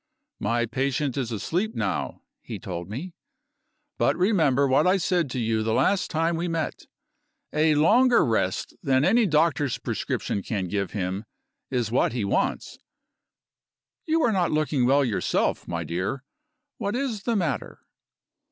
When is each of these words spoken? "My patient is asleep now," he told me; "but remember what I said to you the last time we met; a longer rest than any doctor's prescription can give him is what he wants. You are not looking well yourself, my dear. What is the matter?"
"My 0.39 0.65
patient 0.65 1.15
is 1.15 1.31
asleep 1.31 1.75
now," 1.75 2.23
he 2.41 2.57
told 2.57 2.89
me; 2.89 3.13
"but 3.99 4.17
remember 4.17 4.67
what 4.67 4.87
I 4.87 4.97
said 4.97 5.29
to 5.29 5.39
you 5.39 5.61
the 5.61 5.75
last 5.75 6.09
time 6.09 6.35
we 6.37 6.47
met; 6.47 6.87
a 7.53 7.75
longer 7.75 8.25
rest 8.25 8.73
than 8.81 9.05
any 9.05 9.27
doctor's 9.27 9.77
prescription 9.77 10.41
can 10.41 10.67
give 10.67 10.93
him 10.93 11.25
is 11.69 11.91
what 11.91 12.13
he 12.13 12.25
wants. 12.25 12.79
You 14.07 14.23
are 14.23 14.31
not 14.31 14.51
looking 14.51 14.87
well 14.87 15.05
yourself, 15.05 15.67
my 15.67 15.83
dear. 15.83 16.23
What 16.79 16.95
is 16.95 17.21
the 17.21 17.35
matter?" 17.35 17.81